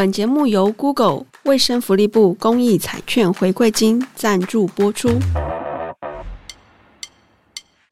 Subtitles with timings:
[0.00, 5.10] 本节目由 Google 卫生福利部公益彩券回馈金赞助播出。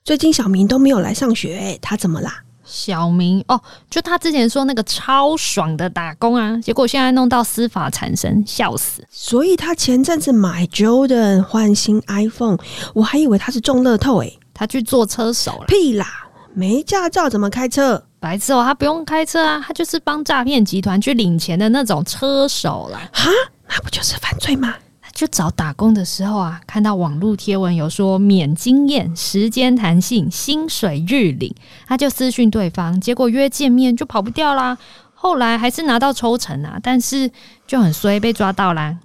[0.03, 2.43] 最近小明都没有来上学，欸，他怎么啦？
[2.65, 3.61] 小明哦，
[3.91, 9.07] 就他之前说那个超爽的打工啊，结果现在弄到司法缠身，笑死。
[9.11, 12.57] 所以他前阵子买 Jordan 换新 iPhone，
[12.95, 15.67] 我还以为他是中乐透诶、欸，他去做车手了。
[15.67, 16.27] 屁啦，
[16.59, 18.03] 没驾照怎么开车？
[18.19, 22.99] 白痴哦，他不用开车啊，他就是帮诈骗集团去领钱的那种车手啦。
[23.13, 23.31] 哈，
[23.69, 24.75] 那不就是犯罪吗？
[25.15, 31.55] 就找打工的时候啊，看到网络贴文有说免经验、时间弹性、薪水日领，
[31.87, 34.77] 他就私讯对方，结果约见面就跑不掉啦。
[35.15, 37.31] 后来还是拿到抽成啊，但是
[37.69, 38.97] 就很衰被抓到啦。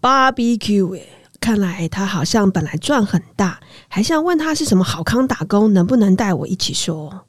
[0.00, 1.02] BBQ 哎，
[1.40, 3.58] 看来他好像本来赚很大，
[3.88, 7.24] 还想问他是什么好康打工，能不能带我一起说？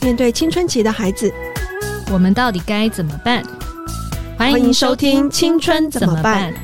[0.00, 1.32] 面对青春期的孩子，
[2.12, 3.42] 我们到底该怎么办？
[4.38, 6.54] 欢迎收听《青春怎么办》。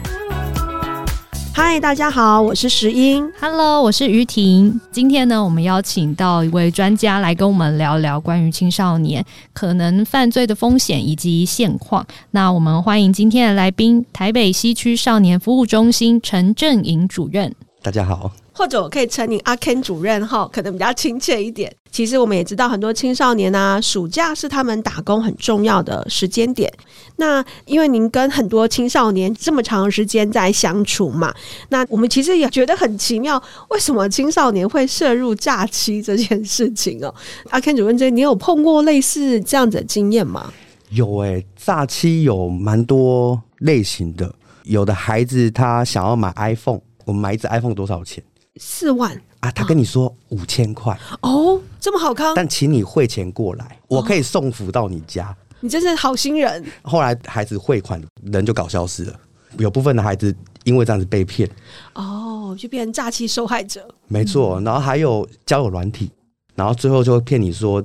[1.61, 3.29] 嗨，大家好，我是石英。
[3.41, 4.81] Hello，我是于婷。
[4.93, 12.07] 今天呢，我们邀请到一位专家来跟我们聊聊关于青少年可能犯罪的风险以及现况。
[12.31, 17.53] 那我们欢迎今天的来宾，台北西区少年服务中心陈正颖主任。
[17.83, 18.31] 大家好。
[18.59, 21.73] 或者我可以称你阿 Ken 主任哈，可能比较亲切一点。
[21.93, 26.69] 其实我们也知道，很多青少年啊，暑假是他们打工很重要的时间点。
[27.17, 31.33] 那因为您跟很多青少年这么长时间在相处嘛，
[31.69, 37.15] 那我们其实也觉得很奇妙，为什么青少年会涉入假期这件事情哦？
[37.51, 40.53] 阿 Ken 主任，这你有碰过类似这样子的经验吗？
[40.91, 44.35] 有诶、欸，诈欺有蛮多类型的。
[44.65, 48.23] 有的孩子他想要买 iPhone，我们买一只 iPhone 多少钱？
[48.59, 49.51] 四万啊！
[49.53, 55.29] 他跟你说五千块哦，这么好康，但请你汇钱过来，我可以送福到你家。
[55.29, 56.65] 哦、你真是好心人。
[56.83, 59.21] 后来孩子汇款，人就搞消失了。
[59.57, 61.49] 有部分的孩子因为这样子被骗，
[61.95, 63.89] 哦，就变成诈欺受害者。
[64.07, 66.11] 没错，然后还有交友软体，
[66.55, 67.83] 然后最后就会骗你说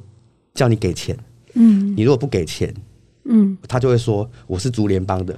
[0.54, 1.18] 叫你给钱，
[1.54, 2.74] 嗯，你如果不给钱，
[3.24, 5.34] 嗯，他就会说我是竹联帮的，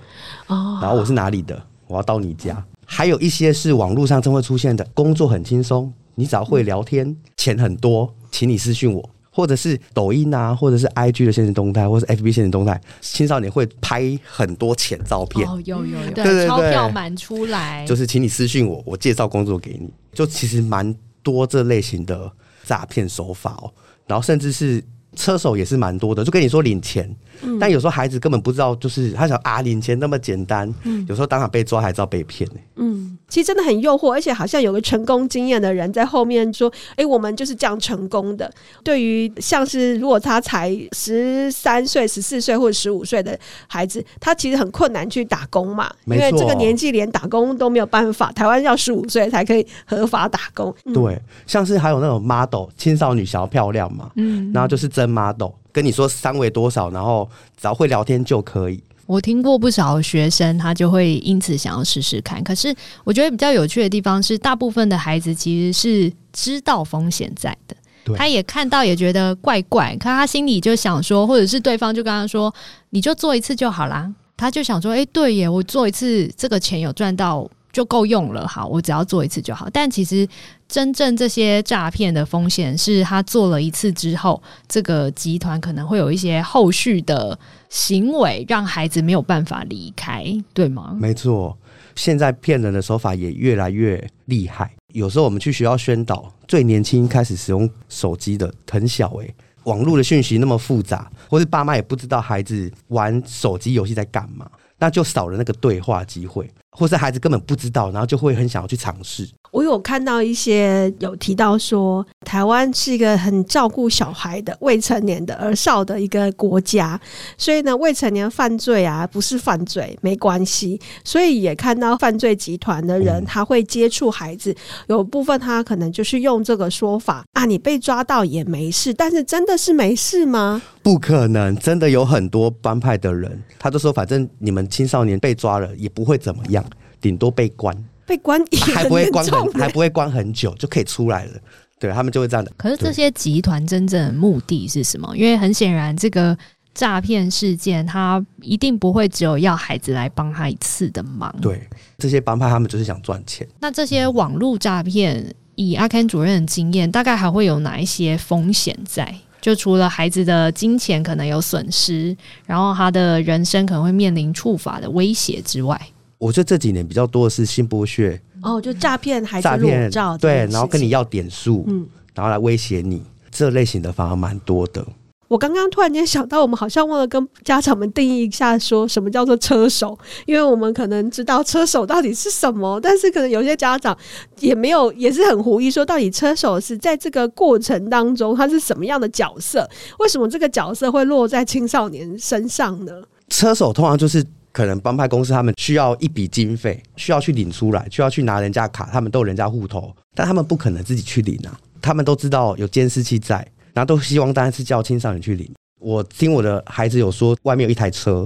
[0.47, 2.65] 哦，然后我是哪里的，我要到你家。
[2.85, 22.31] 还有一些是网络上正会出现的，工作很轻松，你只要会聊天，嗯、钱很多，请你私信我，或者是抖音啊，或者是 IG 的限时动态，或者是 FB 限时动态，青少年会拍很多钱照片，哦，有有有，对对对，钞票满出来，就是请你私信我，我介绍工作给你，就其实蛮多这类型的
[22.63, 23.71] 诈骗手法哦，
[24.07, 24.83] 然后甚至是。
[25.17, 27.09] 车手也是蛮多的，就跟你说领钱，
[27.41, 32.63] 嗯、但有时候孩子根本不知道，就是他想啊领钱那么简单，嗯、有时候当场被抓还知道被骗呢、欸。
[32.75, 38.51] 嗯，其实真的很诱惑，而且好像有个成功经验的人在后面说：“哎、欸，我们就是这样成功的。”
[38.83, 43.37] 对于像是如果他才十三岁、十四岁或者十五岁的
[43.67, 48.31] 孩子，他其实很困难去打工嘛，因为这个年纪连打工都没有办法。
[48.33, 50.75] 台湾要十五岁才可以合法打工。
[50.85, 55.15] 嗯、对，像是还有那种 model 青少女想要漂亮嘛，嗯，然后就是真。
[55.15, 58.81] model 跟你说三围多少，然后只要会聊天就可以。
[59.05, 62.41] 我听过不少学生，他就会因此想要试试看。
[62.45, 67.75] 可是我觉得比较有趣的地方是，大部分的孩子其实是知道风险在的，
[68.15, 72.53] 他也看到也觉得怪怪，可他心里就想说，或者是对方就跟他说，
[72.91, 74.09] 你就做一次就好啦。
[74.37, 77.45] 他就想说，哎、欸，对耶，我做一次这个钱有赚到。
[77.75, 79.67] 就够用了，好，我只要做一次就好。
[79.69, 80.25] 但其实
[80.65, 87.37] 真正这些诈骗的风险是他做了一次之后，这个集团可能会有一些后续的
[87.67, 90.95] 行为，让孩子没有办法离开，对吗？
[90.97, 91.57] 没错，
[91.95, 94.71] 现在骗人的手法也越来越厉害。
[94.93, 106.49] 有时候我们去学校宣导，最年轻开始使用手机的很小诶，网络的讯息那么复杂，或是爸妈也不知道孩子玩手机游戏在干嘛，那就少了那个对话机会。
[106.77, 109.27] 或是孩子根本不知道，然后就会很想要去尝试。
[109.51, 116.99] 我有看到一些有提到说，台湾是一个很照顾小孩的未成年的儿少的一个国家，
[117.37, 120.79] 所以呢，未成年犯罪啊不是犯罪没关系。
[121.05, 124.53] 所以也看到犯罪集团的人他会接触孩子，
[124.87, 130.61] 有部分他可能就是用这个说法啊，你被抓到也没事，但是真的是没事吗？
[130.83, 136.64] 不可能，真的有很多帮派的人，他就说反正你们青少年被抓了也不会怎么样。
[137.05, 137.71] 顶多被关，
[138.03, 138.43] 被关
[138.73, 141.33] 还不会关很，还不会关很久就可以出来了。
[141.79, 142.51] 对，他们就会这样的。
[142.57, 145.15] 可是这些集团真正的目的是什么？
[145.15, 146.35] 因为很显然，这个
[146.73, 151.31] 诈骗事件他一定不会只有要孩子来帮他一次的忙。
[151.39, 151.69] 对，
[151.99, 153.47] 这些帮派他们就是想赚钱。
[153.59, 159.13] 那这些网络诈骗，以阿 Ken 主任的经验，大概还会有哪一些风险在？
[159.41, 162.17] 就除了孩子的金钱可能有损失，
[162.47, 165.79] 然后他的人生可能会面临处罚的威胁之外，
[166.17, 173.01] 我觉得这几年比较多的是性剥削哦，就诈骗孩子裸照，对，然后跟你要点数，嗯，然后来威胁你，
[173.31, 174.85] 这类型的反而蛮多的。
[175.27, 179.97] 我刚刚突然间想到，我们好像忘了跟家长们定义一下，说什么叫做车手，
[180.27, 183.97] 因为我们可能知道车手到底是什么，但是可能有些家长
[184.39, 189.67] 也没有，也是很狐疑，说到底车手是在这个过程当中他是什么样的角色？
[189.97, 192.93] 为什么这个角色会落在青少年身上呢？
[193.27, 194.23] 车手通常就是
[194.55, 203.45] 可能帮派公司他们需要一笔经费，需要去领出来，需要去拿人家卡，他们都有人家户头，但他们不可能自己去领啊，他们都知道有监视器在。
[203.73, 205.53] 然后都希望当然是叫青少年去领。
[205.81, 208.25] 我听我的孩子有说，外面有一台车，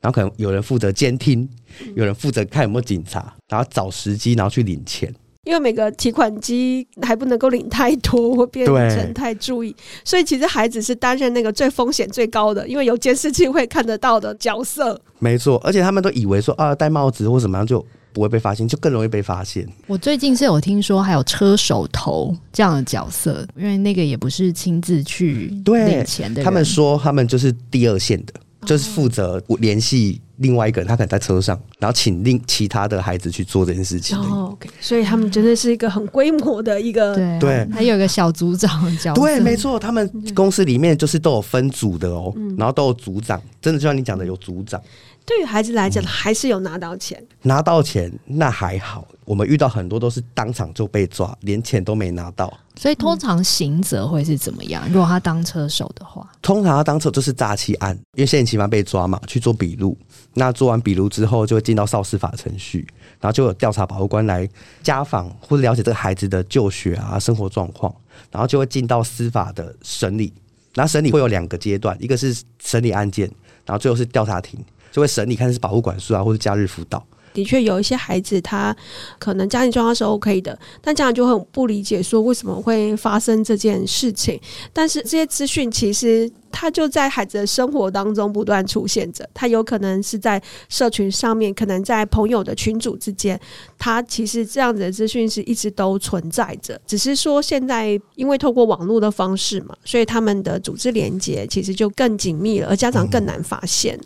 [0.00, 1.46] 然后可能有人负责监听，
[1.94, 5.14] 有人负责看有没有警察，然后找时机，然后去领钱。
[5.44, 9.74] 因为每个提款机还不能够领太多，会变成太注意，
[10.04, 15.00] 所以其实孩子是担任那个最风险最高的，因为有监视器会看得到的角色。
[15.18, 17.84] 没错，而且他们都以为说啊，戴帽子或怎么样就。
[18.10, 19.64] 不会被发现，就更容易被发现。
[19.86, 26.36] 我最近是有听说还有车手头这样的角色，因为那个也不是亲自去领钱的。
[26.36, 28.32] 对，他们说他们就是第二线的，
[28.66, 34.18] 就是负责联系另外一个人，他可能在车上，然后请另其他的孩子去做这件事情。
[34.18, 39.20] 哦所以他们真的是一个很规模的一个，对，还有一个小组长角色。
[39.20, 44.80] 对，没错，他们公司里面就是都有分组的哦，然后都有组长，真的就像你讲的有组长。
[45.28, 49.06] 对于孩子来讲，还是有拿到钱，嗯，拿到钱那还好。
[49.26, 52.50] 我们遇到很多都是当场就被抓，连钱都没拿到。
[52.76, 54.82] 所以通常刑责会是怎么样？
[54.88, 59.94] 如果他当车手的话，通常他当车就是诈欺案，因为现行犯被抓嘛，去做笔录。
[60.32, 62.86] 那做完笔录之后，就会进到少司法程序，
[63.20, 64.48] 然后就有调查保护官来
[64.82, 67.94] 家访或者了解这个孩子的就学啊、生活状况，
[68.30, 70.32] 然后就会进到司法的审理。
[70.74, 73.30] 那审理会有两个阶段，一个是审理案件，
[73.66, 74.58] 然后最后是调查庭。
[74.90, 77.04] 就会审理，看是保护管束啊，或者假日辅导。
[77.34, 78.74] 的确，有一些孩子他
[79.18, 84.40] 可能家庭状况是 OK 的，但家长就很不理解，说为什么会发生这件事情。
[84.72, 93.38] 但是这些资讯其实他就在孩子的生活当中不断出现着，他有可能是在社群上面，可能在朋友的群组之间，
[93.78, 96.80] 他其实这样子的资讯是一直都存在着。
[96.86, 103.96] 只是说现在因为透过网络的方式嘛，所以他们的组织连接其实就更紧密了，而家长更难发现。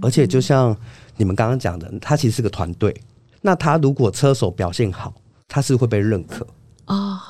[0.00, 0.76] 而且就像
[1.16, 2.94] 你们刚刚讲的，他其实是个团队。
[3.40, 5.14] 那他如果车手表现好，
[5.46, 6.46] 他是会被认可
[6.86, 7.20] 啊，哦、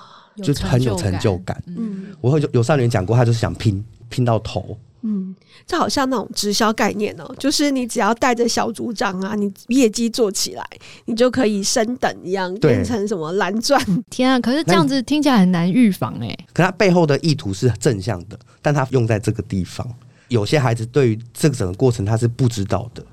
[0.43, 1.63] 就很有成就感。
[1.67, 4.77] 嗯，我会有少年讲过，他就是想拼拼到头。
[5.03, 5.33] 嗯，
[5.65, 10.67] 这好像那种直销概念哦，就是你只要带着小组长啊，你业绩做起来，
[11.05, 13.81] 你就可以升等一样，变成什么蓝钻。
[14.11, 14.41] 天啊！
[14.41, 16.37] 可是这样子听起来很难预防哎。
[16.53, 19.87] 可他背后的意图是正向的，但他用在这个地方。
[20.29, 23.05] 有些孩子对于这个整个过程他是不知道的，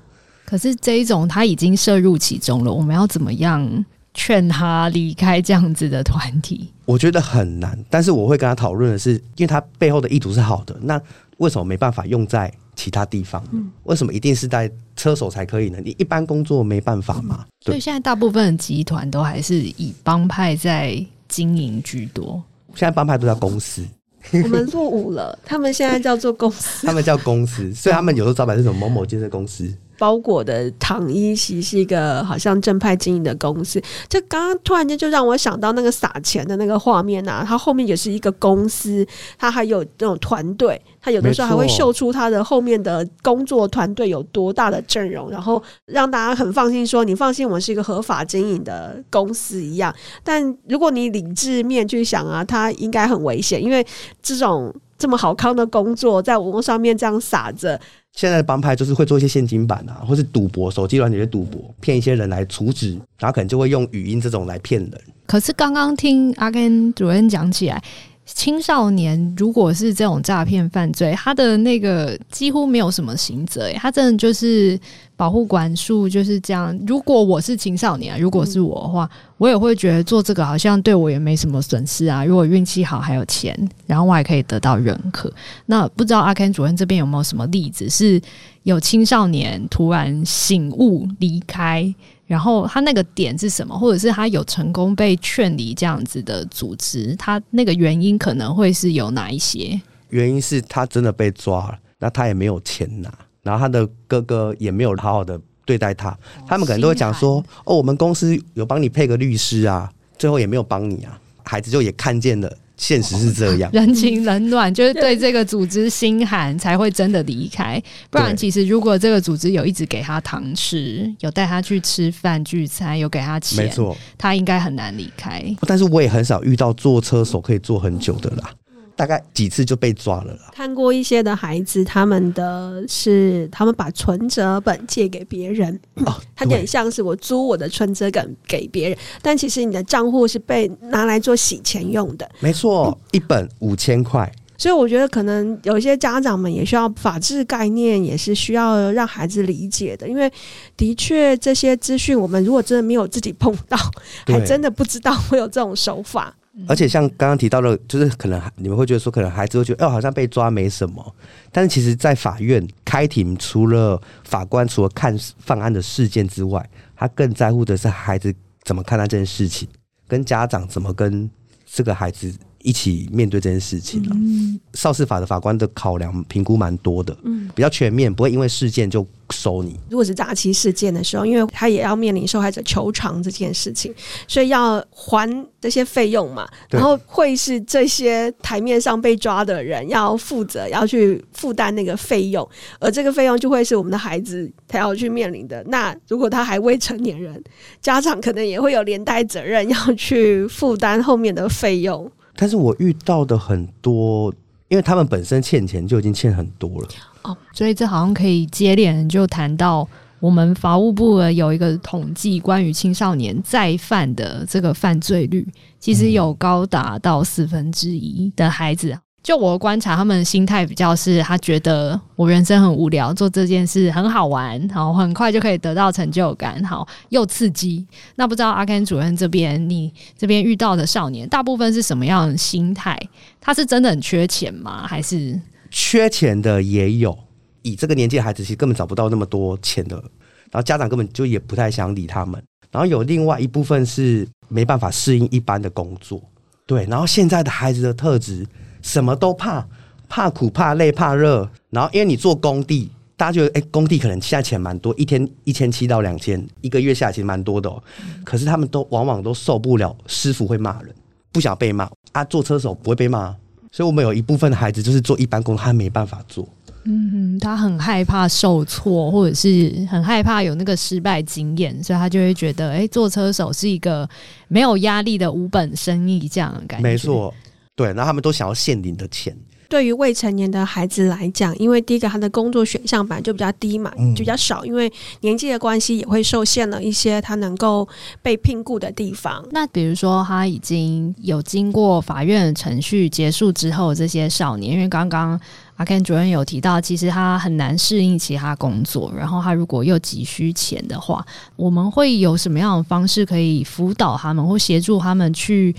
[0.44, 3.84] 可是这一种他已经涉入其中了，我们要怎么样
[4.14, 6.70] 劝他离开这样子的团体？
[6.84, 11.00] 我觉得很难，但是我会跟他讨论的是，因为他背后的意图是好的，那
[11.38, 13.42] 为什么没办法用在其他地方？
[13.50, 15.78] 嗯，为什么一定是在车手才可以呢？
[15.84, 17.40] 你一般工作没办法吗？
[17.40, 22.42] 嗯，所以现在大部分的集团都还是以帮派在经营居多，
[22.74, 23.84] 现在帮派都在公司。
[24.44, 29.72] 我们落伍了，他们现在叫做公司，他们叫公司，所以他们有时候招牌是什么某某建设公司。
[29.98, 39.06] 包裹的糖衣袭是一个好像正派经营的公司，就刚刚突然间就让我想到那个撒钱的那个画面啊，它后面也是一个公司，
[39.38, 49.94] 它还有那种团队，它有的时候还会秀出它的后面的工作团队有多大的阵容，然后让大家很放心说，你放心，我们是一个合法经营的公司一样。
[50.22, 53.86] 但如果你理智面去想啊，它应该很危险，因为
[54.22, 57.80] 这种这么好康的工作在网络上面这样撒着。
[58.12, 64.92] 现在的帮派就是会做一些现金版啊，或是赌博，手机软件的赌博，骗一些人来储值，然后可能就会用语音这种来骗人。
[65.26, 67.82] 可是刚刚听阿 Ken 主任讲起来。
[68.26, 74.78] 青少年如果是这种诈骗犯罪，他的那个几乎没有什么刑责，他真的就是
[75.14, 76.76] 保护管束就是这样。
[76.86, 82.24] 如果我是青少年，如果是我的话，我也会觉得做这个好像对我也没什么损失啊。
[82.24, 83.56] 如果运气好还有钱，
[83.86, 85.32] 然后我还可以得到认可。
[85.66, 88.20] 那不知道阿 Ken 主任这边有没有什么例子，是
[88.64, 91.94] 有青少年突然醒悟离开？
[92.26, 99.80] 然后他那个点是什么，或者是他有成功被劝离这样子的组织，他那个原因可能会是有哪一些？
[100.10, 106.16] 原因是他真的被抓了，那他也没有钱拿，然后他的哥哥也没有好好的对待他，
[106.46, 117.82] 他们可能都会讲说：“哦，我们公司有帮你配个律师啊，最后也没有帮你啊。”孩子就也看见了现实是这样，人情冷暖就是对这个组织心寒，才会真的离开。
[118.10, 125.42] 不然，其实如果这个组织有一直给他糖吃，有带他去吃饭聚餐，有给他钱，没错，他应该很难离开。
[125.66, 128.50] 但是我也很少遇到坐车手可以坐很久的啦。
[128.96, 130.50] 大概几次就被抓了啦。
[130.52, 142.28] 看过一些的孩子，他们的是他们把存折本借给别人，哦， 他有点像是我租我的存折本给别人，但其实你的账户是被拿来做洗钱用的。
[142.40, 144.30] 没错，嗯，一本五千块。
[144.58, 150.32] 所以我觉得可能有一些家长们也需要法治概念，也是需要让孩子理解的，因为
[150.74, 153.76] 的确这些资讯，我们如果真的没有自己碰到，
[154.24, 156.34] 还真的不知道会有这种手法。
[156.66, 161.14] 而且像刚刚提到的，就是可能你们会觉得说，可能孩子会觉得，哦，好像被抓没什么。
[161.52, 169.68] 但是其实，在法院开庭，除了法官除了看犯案的事件之外，他更在乎的是孩子怎么看待这件事情，
[170.08, 171.30] 跟家长怎么跟
[171.66, 172.34] 这个孩子。
[172.62, 174.10] 一起面对这件事情了。
[174.14, 179.78] 嗯，少事法的法官的考量评估蛮多的，嗯，比较全面，不会因为事件就收你。
[179.90, 183.94] 如果是诈欺事件的时候，因为他也要面临受害者求偿这件事情，
[184.26, 192.48] 所以要还这些费用嘛，然后会是这些台面上被抓的人要负责，要去负担那个费用，
[192.78, 195.64] 而这个费用就会是我们的孩子他要去面临的。
[195.68, 197.42] 那如果他还未成年人，
[197.80, 202.10] 家长可能也会有连带责任要去负担后面的费用。
[202.36, 204.32] 但是我遇到的很多，
[204.68, 206.88] 因为他们本身欠钱就已经欠很多了
[207.22, 209.88] 哦，所以这好像可以接连就谈到
[210.20, 215.46] 我们法务部有一个统计，关于青少年再犯的这个犯罪率，
[215.80, 218.96] 其实有高达到四分之一的孩子。
[219.26, 227.84] 就我观察，他们心态比较是，他觉得我人生很无聊，做这件事很好玩，好，很快就可以得到成就感，好，又刺激。
[228.14, 232.96] 那不知道阿 Ken 主任这边，你这边遇到的少年，大部分是什么样的心态？
[233.40, 234.86] 他是真的很缺钱吗？
[234.86, 235.40] 还是
[235.72, 237.18] 缺钱的也有？
[237.62, 242.40] 以这个年纪的孩子，其实根本找不到那么多钱的，然后家长根本就也不太想理他们。
[242.70, 246.22] 然后有另外一部分是没办法适应一般的工作，
[246.64, 246.86] 对。
[246.88, 248.46] 然后现在的孩子的特质。
[248.86, 249.66] 什么都怕，
[250.08, 251.50] 怕苦、怕累、怕热。
[251.70, 257.82] 然后，因为你做工地，大家觉得，哎、欸，工地可能现在钱蛮多，一天一千七到两千，一个月下来其实蛮多的哦。
[258.24, 260.94] 可是他们都往往都受不了师傅会骂人，
[261.32, 262.24] 不想被骂啊。
[262.24, 263.34] 做车手不会被骂，
[263.72, 266.48] 所以我们有一部分的孩子就是做一般工，他没办法做。
[266.84, 274.08] 嗯，他很害怕受挫，或者是很害怕有那个失败经验，所以他就会觉得，哎、欸，做车手是一个
[274.46, 276.88] 没有压力的无本生意，这样的感觉。
[276.88, 277.34] 没错。
[277.76, 279.36] 对，那他们都想要现领的钱。
[279.68, 284.90] 对于未成年的孩子来讲，因为第一个他的工作选项本来就比较低嘛，嗯、就比较少，因为
[285.22, 287.86] 年纪的关系也会受限了一些他能够
[288.22, 289.44] 被聘雇的地方。
[289.50, 295.38] 那比如说他已经有经过法院程序结束之后，这些少年，因为刚刚
[295.74, 305.74] 阿 Ken 主任有提到，其实他很难适应其他工作，然后他如果又急需钱的话，我们会有什么样的方式可以辅导他们，或协助他们去？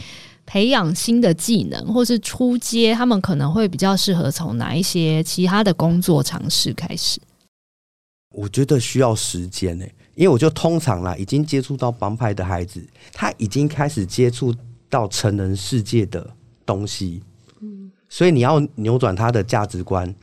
[0.48, 7.20] 培养新的技能，或是出街，他们可能会比较适合从哪一些其他的工作尝试开始？
[8.34, 9.86] 我觉得需要时间呢，
[10.16, 14.56] 因为我就通常啦，已经接触到帮派的孩子，他已经开始接触
[14.89, 16.25] 到成人世界的
[16.66, 17.22] 东西，
[17.60, 20.13] 嗯，所以你要扭转他的价值观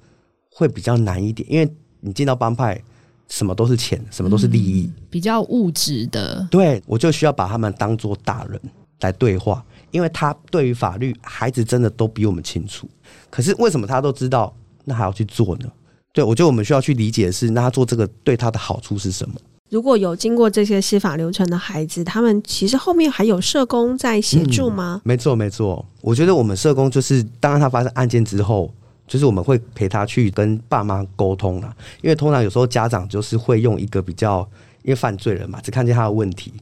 [0.51, 2.81] 会比较难一点，因为你进到帮派，
[3.29, 6.47] 什么都是钱，什么都是利益，嗯，比较物质的。
[6.51, 8.59] 对，我就需要把他们当做大人
[9.01, 9.63] 来对话。
[9.95, 12.89] 因为他对于法律，孩子真的都比我们清楚。
[13.31, 14.53] 可是为什么他都知道，
[14.85, 15.71] 那还要去做呢？
[16.13, 19.37] 对，我觉得我们需要去理解的是，那他做这个对他的好处是什么？
[19.71, 25.01] 如果有经过这些司法流程的孩子，他们其实后面还有社工在协助吗？
[25.05, 25.87] 嗯，没错，没错。
[26.01, 28.75] 我觉得我们社工就是，当他发生案件之后，
[29.07, 31.73] 就是我们会陪他去跟爸妈沟通啦。
[32.03, 34.41] 因为通常有时候家长就是会用一个比较，
[34.83, 36.53] 因为犯罪人嘛，只看见他的问题，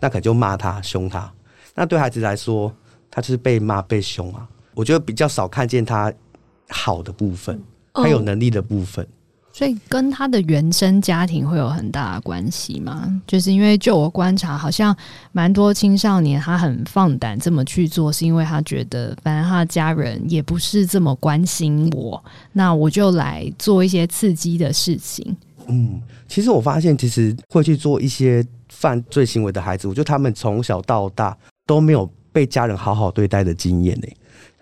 [0.00, 1.32] 那可能就骂他、凶他。
[1.74, 2.72] 那对孩子来说，
[3.10, 4.46] 他就是被骂被凶啊。
[4.74, 6.12] 我觉得比较少看见他
[6.68, 7.60] 好的部分，
[7.92, 9.06] 他有能力的部分。
[9.52, 13.08] 所以跟他的原生家庭会有很大的关系吗？
[13.24, 14.96] 就是因为就我观察，好像
[15.30, 22.20] 蛮多青少年他很放胆这么去做，是因为他觉得反正他的家人也不是这么关心我，
[22.52, 25.36] 那我就来做一些刺激的事情。
[25.68, 31.36] 嗯，其实我发现，其实会去做一些犯罪行为的孩子，我觉得他们从小到大。
[31.66, 34.08] 都没有被家人好好对待的经验呢，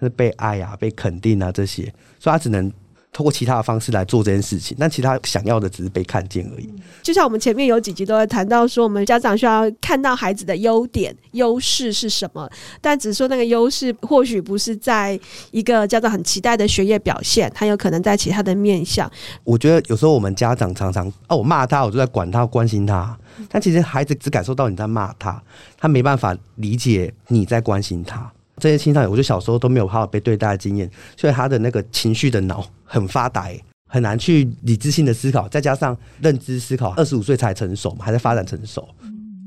[0.00, 1.84] 是被爱呀、被肯定啊这些，
[2.18, 2.72] 所以他只能
[3.12, 6.68] 透过其他的方式来做这件事情，但其他想要的只是被看见而已。
[7.02, 12.48] 就像我们前面有几集都在谈到说，我们家长需要看到孩子的优点、优势是什么，
[12.80, 15.18] 但只是说那个优势或许不是在
[15.50, 19.10] 一个家长很期待的学业表现，他有可能在其他的面向。
[19.44, 23.14] 我觉得有时候我们家长常常哦，我骂他，我就在管他、关心他，
[23.50, 25.42] 但其实孩子只感受到你在骂他，
[25.76, 28.32] 他没办法理解你在关心他。
[28.62, 33.50] 这些青少年，我觉得小时候都没有好好被对待的经验，所以他的那个情绪的脑很发达，
[33.88, 38.88] 很难去理智性的思考，再加上认知思考，二十五岁才成熟嘛，还在发展成熟，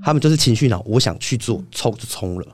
[0.03, 2.45] 他们就是情绪脑，我想去做，冲就冲了。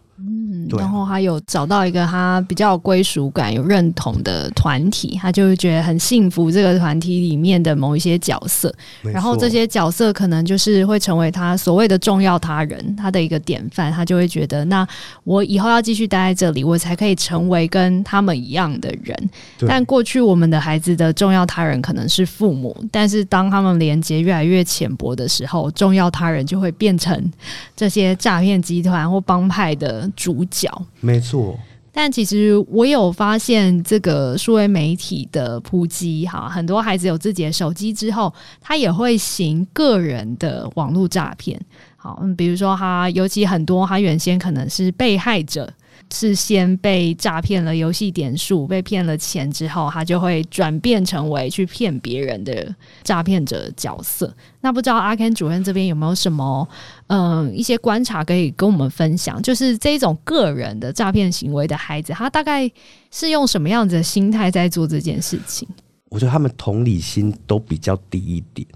[0.78, 6.50] 然后他有找到一个他比较有归属感、有认同的团体，他就会觉得很幸福。
[6.50, 13.92] 这个团体里面的某一些角色，然后这些角色可能就是会成为他所谓的重要他人，他的一个典范。
[13.92, 14.88] 他就会觉得，那
[15.24, 19.30] 我以后要继续待在这里，我才可以成为跟他们一样的人。
[19.68, 27.32] 但过去我们的孩子的重要他人可能是父母，但是当他们连接越来越浅薄的时候，重要他人就会变成
[27.76, 30.10] 这些诈骗集团或帮派的
[30.42, 30.70] 主角。
[31.00, 31.60] 没错，
[31.92, 41.60] 但其实我有发现，这个数位媒体的普及，哈，很多孩子有自己的手机之后，他也会行个人的网络诈骗。
[42.02, 45.72] 好，嗯，比如说他，尤其很多他原先可能是被害者。
[46.14, 54.34] 是先被诈骗了游戏点数，被骗了钱之后，他就会转变成为去骗别人的诈骗者角色。
[54.60, 56.68] 那不知道阿 Ken 主任这边有没有什么
[57.08, 59.42] 嗯一些观察可以跟我们分享？
[59.42, 62.70] 就是这种个人的诈骗行为的孩子，他大概
[63.10, 65.66] 是用什么样子的心态在做这件事情？
[66.10, 68.68] 我觉得他们同理心都比较低一点，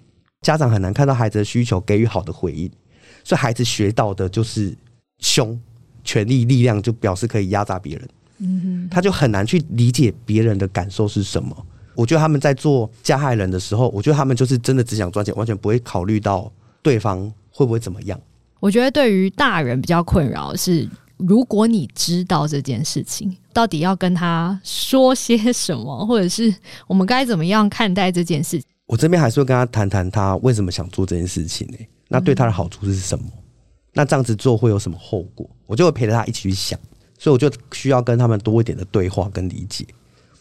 [0.41, 2.71] 家长很难看到孩子的需求，给予好的回应，
[3.25, 4.73] 所以孩子学到的就是
[5.19, 5.59] 凶。
[6.07, 11.65] 权力力量就表示可以压榨别人，嗯哼，他就很难去理解别人的感受是什么。
[11.95, 16.51] 我觉得他们在做加害人的时候，我觉得他们就是真的只想赚钱，完全不会考虑到
[16.83, 18.21] 对方会不会怎么样。
[18.59, 26.53] 我觉得对于大人比较困扰是，如果你知道这件事情，到底要跟他说些什么，或者是
[26.85, 28.61] 我们该怎么样看待这件事？
[28.85, 31.77] 我这边还是会跟他谈谈他为什么想做这件事情呢？
[32.07, 33.25] 那对他的好处是什么？
[33.93, 35.49] 那这样子做会有什么后果？
[35.65, 36.77] 我就会陪着他一起去想，
[37.17, 39.85] 所以我就需要跟他们多一点的对话跟理解。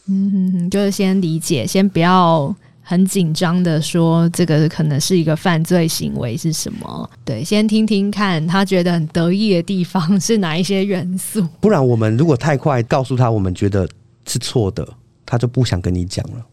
[0.06, 7.08] 嗯就是先理解，先不要很紧张的说这个可能是一个犯罪行为是什么。
[7.24, 11.40] 对，先听听看他觉得很得意的地方是哪一些元素。
[11.60, 13.88] 不然我们如果太快告诉他我们觉得
[14.26, 14.86] 是错的，
[15.24, 16.46] 他就不想跟你讲了。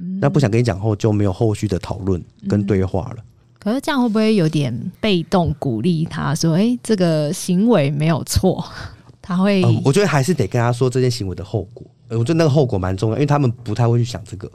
[0.00, 0.18] 嗯。
[0.20, 3.16] 那不想跟你讲后，就没有后续的讨论跟对话了。
[3.18, 3.24] 嗯
[3.58, 8.64] 可是这样会不会有点被动鼓励他说：“哎、欸，这个行为没有错。”
[9.20, 11.86] 他会、嗯，我觉得还是得跟他说这件行为的后果。
[12.10, 14.50] 我觉得那个后果蛮重要，因为他们不太会去想这个。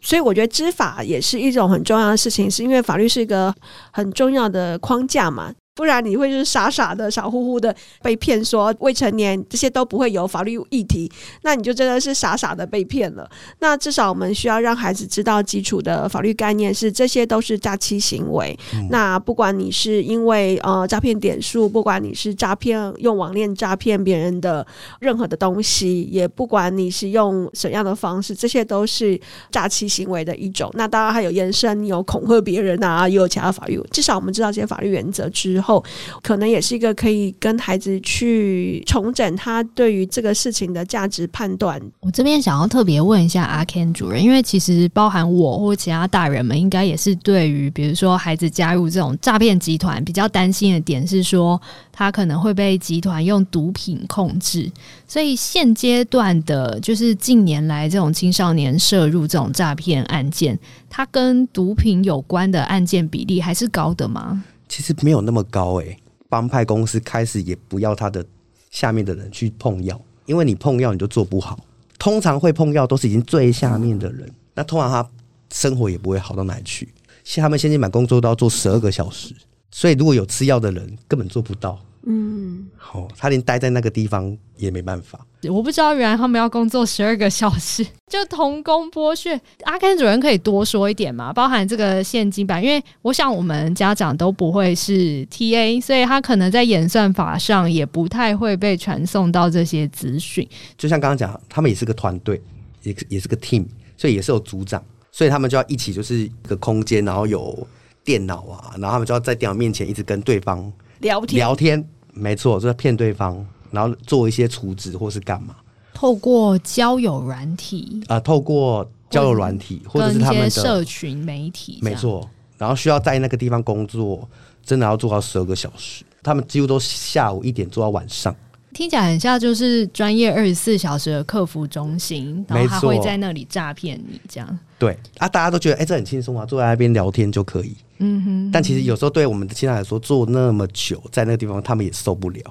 [0.00, 3.54] 所以我觉得知法也是一种很重要的事情，是因为法律是一个
[3.92, 5.52] 很重要的框架嘛。
[5.76, 11.08] 不然你会就是傻傻的、傻乎乎的被骗，说未成年这些都不会有法律议题，
[11.42, 13.28] 那你就真的是傻傻的被骗了。
[13.58, 18.58] 那至少我们需要让孩子知道基础的法律概念是这些都是诈欺行为。
[18.72, 24.66] 嗯、那不管你是因为呃诈骗点数，不管你是诈骗用网恋诈骗别人的
[25.00, 30.70] 任何的东西，也不管你是用什么样的方式，这些都是诈欺行为的一种。
[30.72, 33.78] 那当然还有延伸，你有恐吓别人啊，也有其他法律。
[33.90, 35.65] 至少我们知道这些法律原则之后。
[35.66, 35.84] 后
[36.22, 41.80] 可能也是一个可以跟孩子去重整他对于这个事情的价值判断。
[42.00, 54.70] 我这边想要特别问一下阿 Ken 主任，因为其实包含我或其他大人们，应该也是对于比如说孩子加入这种诈骗集团比较担心的点是说，他可能会被集团用毒品控制。
[55.08, 64.44] 所以现阶段的，就是近年来这种青少年涉入这种诈骗案件，它跟毒品有关的案件比例还是高的吗？
[64.68, 65.96] 其实没有那么高诶、
[66.28, 68.24] 帮派公司开始也不要他的
[68.70, 71.58] 下面的人去碰药，因为你碰药你就做不好。
[71.98, 75.08] 通常会碰药都是已经最下面的人，那通常他
[75.52, 76.92] 生活也不会好到哪里去。
[77.24, 79.34] 像他们现在满工作都要做十二个小时，
[79.70, 81.78] 所以如果有吃药的人根本做不到。
[82.08, 85.26] 嗯，好，他连待在那个地方也没办法。
[85.50, 89.40] 我不知道，原来他们要工作十二个小时， 就童工剥削。
[89.64, 91.32] 阿 Ken 主任可以多说一点嘛？
[91.32, 100.48] 包含这个现金版，因为我想我们家长都不会是 TA，所以他可能在演算法上也不太会被传送到这些资讯。
[100.78, 102.40] 就像刚刚讲，他们也是个团队，
[102.82, 103.66] 也也是个 team，
[103.96, 107.66] 所以也是有组长，所以他们就要一起，就是一个空间，然后有
[108.04, 111.88] 电脑啊，然后他们就要在电脑面前一直跟对方聊天聊天。
[112.16, 115.54] 没错，就是骗对方，然后做一些处置或是干嘛。
[115.92, 122.28] 透过交友软体啊、呃，透过交友软体，或者是他们的社群媒体，没错。
[122.58, 124.28] 然后需要在那个地方工作，
[124.64, 126.04] 真的要做到十二个小时。
[126.22, 128.34] 他们几乎都下午一点做到晚上，
[128.76, 134.58] 听起来很像就是专业二十四小时的客服中心，然后他会在那里诈骗你这样。
[134.78, 137.74] 对啊，大家都觉得哎、欸，这很轻松啊，坐在那边聊天就可以。
[138.00, 138.50] 嗯哼。
[138.52, 142.42] 但其实有时候对我们的青少年来说，坐那么久在那个地方，他们也受不了。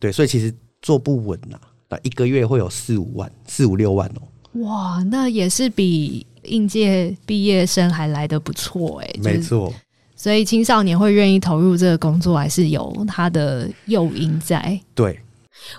[0.00, 0.52] 对，所以其实
[0.82, 1.56] 坐不稳呐。
[1.88, 4.62] 那一个月会有四五万、四五六万哦。
[4.62, 9.20] 哇，那也是比应届毕业生还来的不错哎、欸。
[9.22, 9.72] 没错。
[10.16, 14.76] 所以青少年会愿意投入这个工作，还是有他的诱因在。
[14.96, 15.16] 对。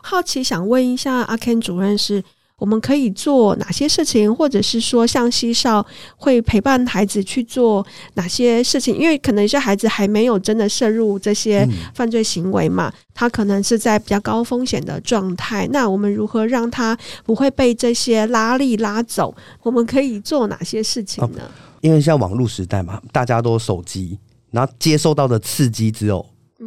[0.01, 2.23] 好奇想问一下阿 Ken 主任是。
[2.61, 5.83] 我们可以做哪些事情，或者是说，像西少
[6.15, 8.95] 会陪伴孩子去做哪些事情？
[8.95, 15.67] 因为可能有些孩子还没有真的涉入这些犯罪行为嘛，他可能是在比较高风险的状态。
[15.71, 19.35] 那我们如何让他不会被这些拉力拉走？
[19.63, 21.41] 我们可以做哪些事情呢？
[21.81, 24.19] 因为像网络时代嘛，大家都手机，
[24.51, 26.23] 然后接受到的刺激只有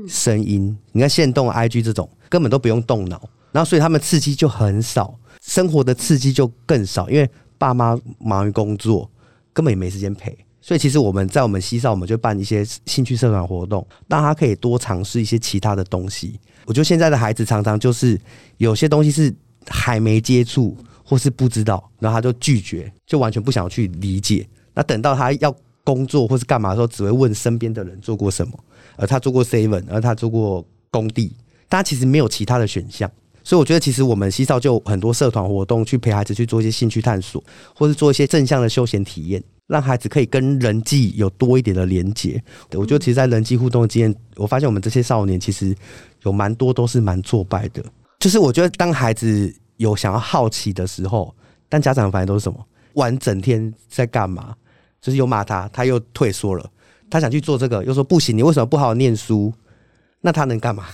[0.08, 0.76] 声音。
[0.92, 5.18] 你看现动 IG 这种根本都不用动脑，然后所以他们刺激就很少。
[5.40, 7.28] 生活的刺激就更少，因为
[7.58, 9.10] 爸妈忙于工作，
[9.52, 10.36] 根本也没时间陪。
[10.60, 16.40] 所以其实我们在我们西少，我们就办一些兴趣社团活动，让他可以多尝试一些其他的东西。
[16.64, 18.18] 我觉得现在的孩子常常就是
[18.56, 19.34] 有些东西是
[19.68, 24.48] 还没接触或是不知道，然后他就拒绝，就完全不想去理解。
[24.72, 25.54] 那等到他要
[25.84, 28.58] 工作或是干嘛的时候，只会问身边的人做过什么，
[28.96, 31.30] 而他做过 seven，而他做过工地，
[31.68, 33.10] 但他其实没有其他的选项。
[33.46, 37.44] 所以我觉得，其实我们西少就很多社团活动，去陪孩子去做一些兴趣探索，
[37.74, 42.42] 或是做一些正向的休闲体验，让孩子可以跟人际有多一点的连接。
[42.72, 45.76] 我觉得，其实，在人际互动的经验，我发现我们这些少年其实
[46.22, 47.84] 有蛮多都是蛮挫败的。
[48.18, 51.34] 就是我觉得，当孩子有想要好奇的时候，
[51.68, 52.66] 但家长反应都是什么？
[52.94, 54.54] 玩整天在干嘛？
[55.04, 56.64] 就是又骂他，他又退缩了。
[57.10, 59.52] 他想去做这个，又说不行，你为什么不好好念书？
[60.22, 60.86] 那他能干嘛？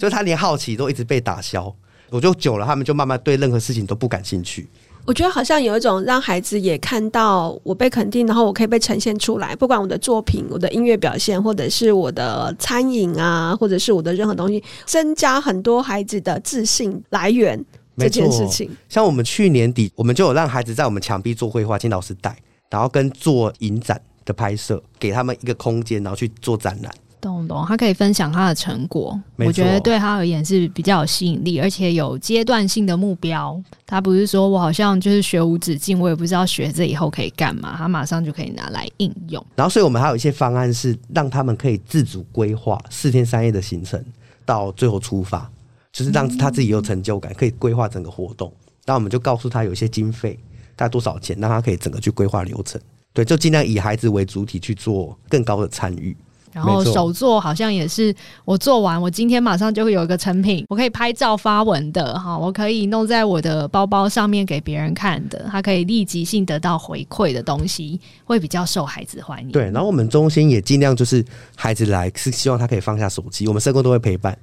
[0.00, 1.72] 就他连好奇都一直被打消，
[2.10, 4.68] 我就久了，他们就慢慢对任何事情都不感兴趣。
[5.04, 17.64] 我觉得好像有一种让孩子也看到我被肯定，然后我可以被呈现出来，不管我的作品、我的音乐表现，或者是我的餐饮啊，或者是我的任何东西，增加很多孩子的自信来源。
[17.98, 22.36] 这件事情，像我们去年底，我们就有让孩子在我们墙壁做绘画，请老师带，
[22.70, 26.92] 然后跟做影展的拍摄，给他们一个空间，然后去做展览。
[27.18, 33.60] 懂懂，他可以分享他的成果，我觉得对他而言是比较有吸引力，而且有阶段性的目标。
[33.84, 39.44] 他不是说我好像就是学无止境，我也不知道学这以后可以干嘛，他马上就可以拿来应用。
[39.56, 44.00] 然后，所以我们还有一些方案是让他们可以自主规划四天三夜的行程，
[44.44, 45.50] 到最后出发，
[45.90, 48.52] 就是让他自己有成就感，可以规划整个活动。
[48.84, 50.38] 那我们就告诉他有一些经费，
[50.76, 52.80] 大概多少钱，让他可以整个去规划流程。
[53.12, 56.16] 对，就尽量以孩子为主体去做更高的参与。
[56.52, 58.14] 然后手作好像也是
[58.46, 69.50] 我做完，我今天马上就会有一个成品，我可以拍照发文的哈，我可以弄在我的包包上面给别人看的，它可以立即性得到回馈的东西，会比较受孩子欢迎。
[69.50, 71.22] 对，然后我们中心也尽量就是
[71.54, 74.36] 孩子来是希望他可以放下手机，我们社工都会陪伴。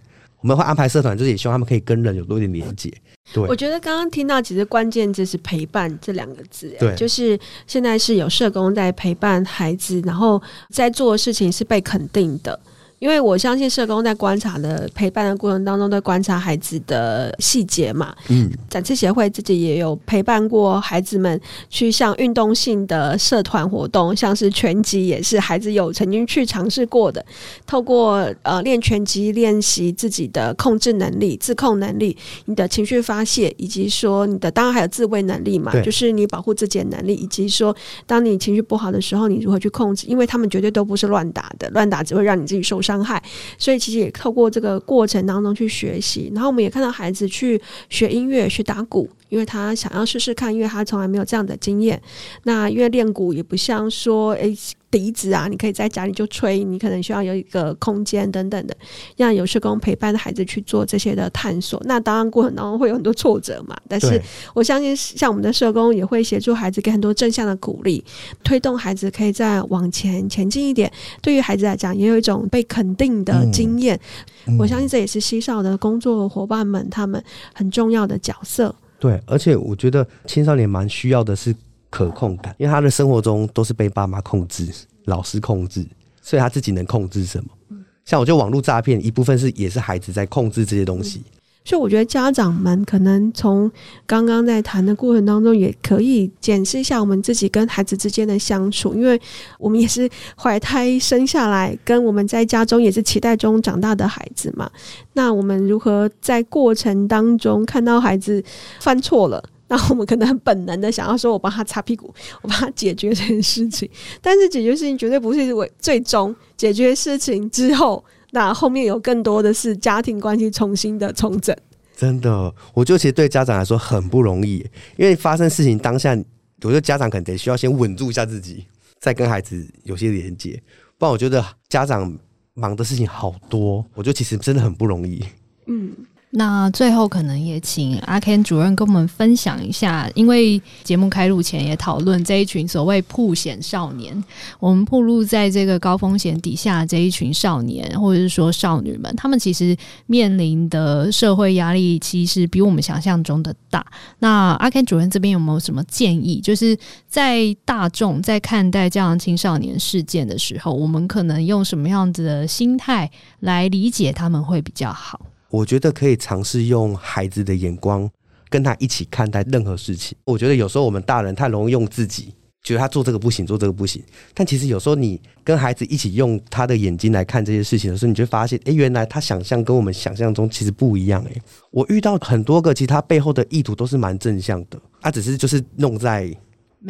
[0.44, 2.94] 我们会安排社团，就是也希望他们可以跟人有多一点连接。
[3.34, 12.60] 对，我觉得刚刚听到其实关键字是陪伴这两个字，对，就是现在是有社工在陪伴孩子，然后在做的事情是被肯定的。
[13.04, 18.16] 因为我相信社工在观察的陪伴的过程当中，都观察孩子的细节嘛。
[18.30, 21.38] 嗯，展翅协会自己也有陪伴过孩子们
[21.70, 27.26] 去像运动性的社团活动，像是拳击，也是孩子有曾经去尝试过的。
[27.68, 40.08] 透过呃练拳击，练习自己的控制能力、自控能力、你的情绪发泄，以及说你的当然还有自卫能力嘛，就是你保护自己的能力，以及说当你情绪不好的时候，你如何去控制？
[40.08, 42.93] 因为他们绝对都不是乱打的，乱打只会让你自己受伤。
[42.94, 43.22] 伤害，
[43.58, 52.00] 所以其实也透过这个过程当中去学习，然后我们也看到孩子去学音乐、学打鼓，因为他想要试试看，因为他从来没有这样的经验。
[52.44, 54.56] 那因为练鼓也不像说，诶。
[54.94, 58.78] 笛子啊，你可以在家里就吹，你可能需要有一个空间等等的，
[59.18, 61.82] 让有社工陪伴的孩子去做这些的探索。
[61.86, 64.22] 那当然过程当中会有很多挫折嘛，但是
[64.54, 68.04] 我相信像我们的社工也会协助孩子，给很多正向的鼓励，
[68.44, 70.92] 推动孩子可以再往前前进一点。
[71.24, 74.00] 对于孩子来讲，也有一种被肯定的经验。
[74.46, 77.20] 嗯、我相信这也是西少的工作伙伴们他们
[77.56, 78.76] 很重要的角色。
[79.00, 81.56] 对，而且我觉得青少年蛮需要的是。
[81.94, 84.68] 可控感，因为他的生活中都是被爸妈控制、
[85.06, 85.86] 老师控制，
[86.24, 87.78] 所以他自己能控制什么？
[88.04, 91.22] 像我觉得网络诈骗一部分是也是孩子在控制这些东西。
[91.66, 93.72] 所以我觉得家长们可能从
[94.06, 99.22] 刚刚在谈的过程当中，也可以检视一下我们自己跟孩子之间的相处，因为
[99.60, 104.70] 我们也是怀胎生下来，跟我们在家中也是期待中长大的孩子嘛。
[105.14, 108.44] 那我们如何在过程当中看到孩子
[108.82, 109.42] 犯错了，
[109.76, 113.90] 那我们可能很本能的想要说，我帮他擦屁股， 我帮他解决这件事情。
[114.22, 118.04] 但是解决事情绝对不是为最终解决事情之后。
[118.36, 121.56] 那后面有更多的是家庭关系重新的重整，
[121.96, 124.58] 真的，我觉得其实对家长来说很不容易，
[124.98, 126.18] 因为发生事情当下，
[126.64, 128.66] 我觉得家长可能得需要先稳住一下自己，
[129.00, 130.60] 再跟孩子有些连接，
[130.98, 132.18] 不然我觉得家长
[132.56, 135.24] 忙的事情好多，我觉得其实真的很不容易。
[135.68, 135.92] 嗯。
[136.36, 144.24] 那最后可能也请阿 Ken 主任跟我们分享一下，因为节目开录前也讨论这一群所谓曝险少年，
[144.60, 153.86] 我们暴露在这个高风险底下这一群少年或者是说少女们，他们其实面临的社会压力其实比我们想象中的大。
[154.18, 156.42] 那阿 Ken 主任这边有没有什么建议？
[156.42, 156.76] 就是
[157.08, 165.22] 在大众在看待这样青少年事件的时候，我们可能用什么样子的心态来理解他们会比较好？
[165.54, 168.10] 我觉得可以尝试用孩子的眼光
[168.50, 170.18] 跟他一起看待任何事情。
[170.26, 174.02] 我觉得有时候我们大人太容易用自己，觉得他做这个不行，做这个不行。
[174.34, 181.24] 但其实有时候你跟孩子一起用他的眼睛来看这些事情的时候，你就发现，哎，原来他想象跟我们想象中其实不一样。
[181.30, 186.36] 哎，我遇到很多个，其实他背后的意图都是蛮正向的，他只是就是弄在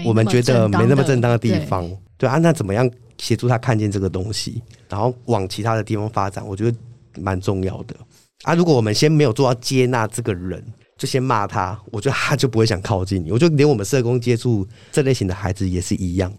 [0.06, 1.86] 我们觉得没那么正当的地方。
[1.90, 6.48] 对，对啊，那怎么样协助他看见这个东西，然后往其他的地方发展？
[6.48, 6.78] 我觉得
[7.20, 7.94] 蛮重要的。
[8.44, 8.54] 啊！
[8.54, 10.64] 如果我们先没有做到接纳这个人，
[10.98, 13.32] 就先骂他，我觉得他就不会想靠近你。
[13.32, 16.32] 我觉得连我们社工接触这类型的孩子也是一样。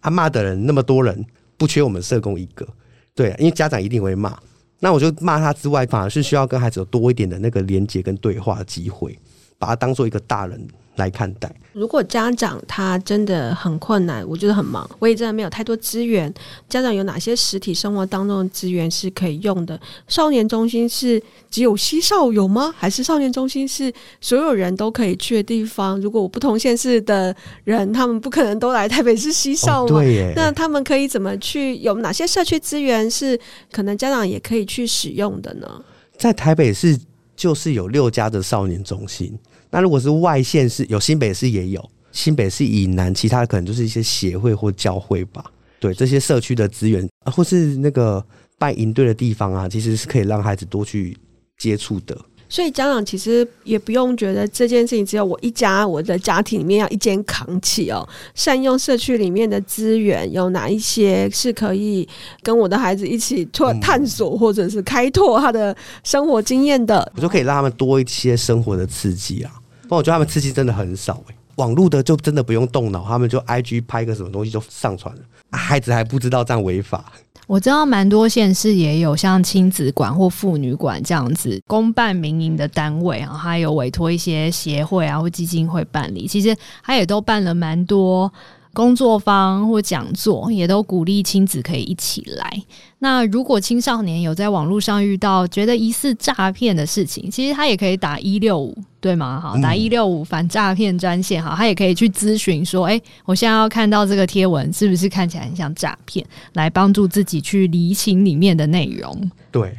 [0.00, 1.24] 啊，骂的人那么多人，
[1.56, 2.66] 不缺我们社工一个。
[3.14, 4.38] 对，因为家长一定会骂。
[4.80, 9.18] 那我就骂他之外，反而是需要跟孩子有多一点的那个连接跟对话的机会，
[9.58, 10.64] 把他当做一个大人
[10.98, 11.50] 来看待。
[11.72, 16.32] 如果家长他真的很困难，我觉得很忙，我也真的没有太多资源。
[16.68, 19.78] 家长有哪些实体生活当中的资源是可以用的？
[20.08, 22.74] 少年中心是只有西少有吗？
[22.76, 26.00] 还是少年中心是所有人都可以去的地方？
[26.00, 27.34] 如果我不同县市的
[27.64, 29.96] 人，他们不可能都来台北市西少嘛？
[29.96, 30.32] 哦，对耶。
[30.34, 31.76] 那他们可以怎么去？
[31.78, 33.38] 有哪些社区资源是
[33.70, 35.68] 可能家长也可以去使用的呢？
[36.16, 36.98] 在台北市
[37.36, 39.38] 就是有六家的少年中心。
[39.70, 45.44] 那如果是外县市，有新北市也有，新北市以南，其他的可能就是一些协会或教会吧。
[45.80, 48.24] 对，这些社区的资源，或是那个
[48.58, 51.16] 办营队的地方啊，其实是可以让孩子多去
[51.58, 52.16] 接触的。
[52.50, 58.08] 所以家长其实也不用觉得这件事情只有我一家，我的家庭里面要一肩扛起哦。
[58.34, 62.08] 善用社区里面的资源，有哪一些是可以
[62.42, 67.12] 跟我的孩子一起拓探索，或者是开拓他的生活经验的？
[67.16, 69.52] 我就可以让他们多一些生活的刺激啊。
[69.88, 77.10] 不过我觉得他们刺激真的很少诶、欸，网络的就真的不用动脑，他们就 IG 拍个什么东西就上传了，孩子还不知道这样违法。
[77.46, 88.30] 我知道蛮多县市也有像亲子馆或妇女馆这样子公办民营的单位啊，还有委托一些协会啊或基金会办理，其实他也都办了蛮多。
[88.78, 92.62] 工作坊或讲座也都鼓励亲子可以一起来。
[93.00, 99.40] 那如果青少年有在网络上遇到觉得疑似诈骗的事情，其实他也可以打一六五，对吗？
[99.40, 109.28] 好，打一六五反诈骗专线，好，他也可以去咨询说，哎、欸，我现在要看到这个贴文是不是看起来很像诈骗，来帮助自己去厘清里面的内容。
[109.50, 109.76] 对，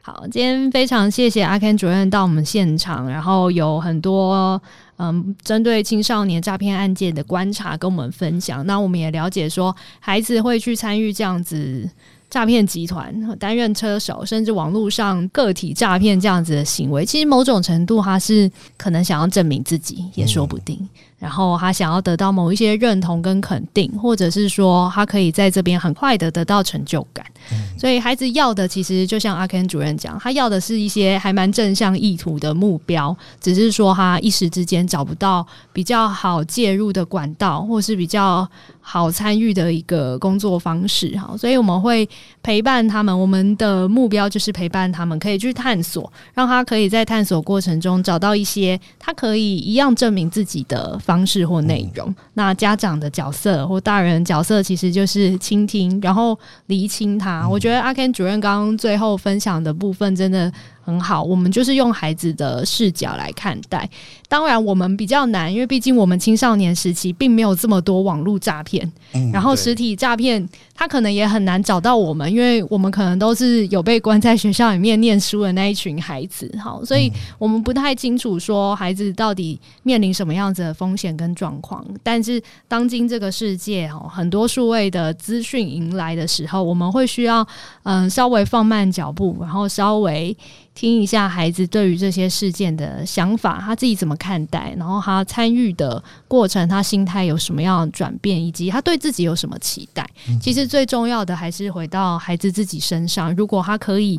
[0.00, 4.60] 好，今天非常谢谢阿 Ken 主任到我们现场，然后有很多。
[4.98, 11.88] 嗯，针对青少年诈骗案件的观察跟我们分享，那我们也了解说，孩子会去参与这样子
[12.30, 20.76] 诈骗集团，担任车手，甚至网络上个体诈骗这样子的行为，其实某种程度他是可能想要证明自己，也说不定。
[20.80, 20.88] 嗯
[21.22, 27.24] 然后他想要得到某一些认同跟肯定，或者是说他可以在这边很快的得到成就感。
[27.52, 27.78] 嗯。
[27.78, 38.48] 所以孩子要的其实就像阿 Ken 主任讲，他要的是一些还蛮正向意图的目标，只是说他一时之间找不到比较好介入的管道，或是比较
[38.80, 41.16] 好参与的一个工作方式。
[41.16, 42.08] 哈，所以我们会
[42.42, 57.42] 陪伴他们，我们的目标就是陪伴他们，可以去探索，让他可以在探索过程中找到一些他可以一样证明自己的方方式或内容，嗯，那家长的角色或大人的角色其实就是倾听，然后厘清他。
[57.42, 60.50] 嗯、我觉得阿 Ken 主任刚刚最后分享的部分真的
[60.84, 63.88] 很好，我们就是用孩子的视角来看待。
[64.28, 81.84] 当然，我们比较难，因为毕竟我们青少年时期并没有这么多网络诈骗，嗯、然后实体诈骗他可能也很难找到我们，因为我们可能都是有被关在学校里面念书的那一群孩子，好，所以我们不太清楚说孩子到底面临什么样子的风险跟状况。
[82.02, 87.46] 但是，当今这个世界哦，很多数位的资讯迎来的时候，我们会需要
[87.82, 90.34] 嗯稍微放慢脚步，然后稍微。
[90.74, 100.08] 听一下孩子对于这些事件的想法，他自己怎么看待，然后他参与的过程，他心态有什么样的转变，以及他对自己有什么期待。
[100.40, 103.36] 其实最重要的还是回到孩子自己身上。
[103.36, 104.18] 如果他可以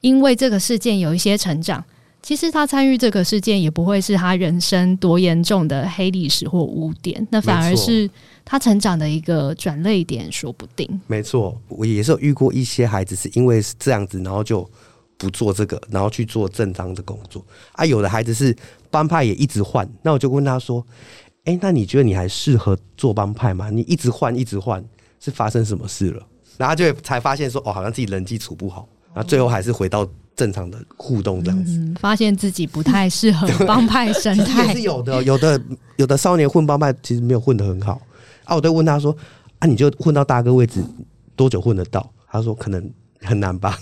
[0.00, 1.82] 因为这个事件有一些成长，
[2.20, 8.10] 其实他参与这个事件也不会是他人生多严重的黑历史或污点，那反而是
[8.44, 11.00] 他成长的一个转泪点，说不定。
[11.06, 14.68] 没错，我也是有遇过一些孩子是因为是这样子，然后就。
[15.22, 17.86] 不做这个，然后去做正当的工作啊。
[17.86, 18.54] 有的孩子是
[18.90, 20.84] 帮派也一直换，那我就问他说
[21.46, 23.70] ：“哎、欸，那你觉得你还适合做帮派吗？
[23.70, 24.84] 你一直换，一直换，
[25.20, 26.26] 是发生什么事了？”
[26.58, 30.04] 然后就才发现说：“哦，好像自己人际处不好。”然后最后还是回到
[30.34, 34.66] 正常的互动这样子，嗯、发现自己不太适合帮派生态。
[34.72, 35.62] 也是有的，有的
[35.98, 38.00] 有的少年混帮派其实没有混得很好
[38.44, 38.56] 啊。
[38.56, 39.16] 我就问他说
[39.60, 40.82] ：“啊，你就混到大哥位置
[41.36, 43.78] 多久混得到？”他说：“可能很难吧。”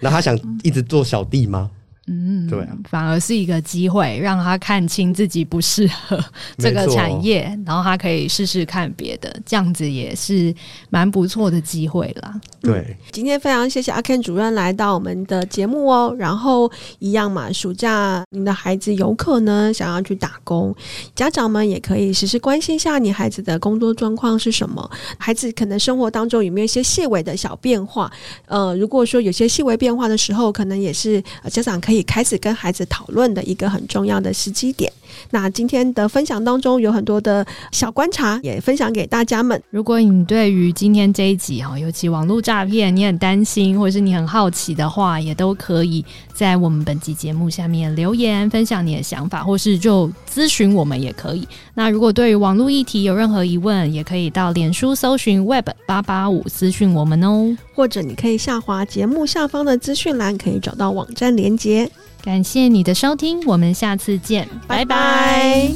[0.00, 1.70] 那他想一直做小弟吗？
[2.06, 6.22] 嗯，对啊，反而是一个机会，让他看清自己不适合
[6.58, 10.54] 这个产业，然后他可以试试看别的，这样子也是
[10.90, 12.38] 蛮不错的机会啦。
[12.60, 16.14] 对、嗯，今天非常谢谢阿 Ken 主任来到我们的节目哦。
[16.18, 20.76] 然后一样嘛，暑假您的孩子有可能想要去打工，
[21.14, 28.12] 家长们也可以时时关心一下你孩子的工作状况是什么，孩子可能生活当中有没有一些细微的小变化？
[28.44, 31.93] 呃，如果说有些细微变化的时候，可能也是家长可以。
[31.94, 34.92] 可以开始跟孩子讨论的一个很重要的时机点。
[35.30, 39.62] 那今天的分享当中有很多的小观察，也分享给大家们。
[39.70, 46.04] 如果你对于今天这一集哈，尤其网络诈骗，你很担心，或者是你很好奇的话，也都可以
[46.34, 51.46] 在我们本集节目下面留言，分享你的想法，或是就咨询我们也可以。
[51.74, 61.90] 那如果对于网络议题有任何疑问，也可以到脸书搜寻 Web 八八五私讯我们哦，或者你可以下滑节目下方的资讯栏，可以找到网站连接。
[62.22, 65.68] 感谢你的收听，我们下次见，拜拜。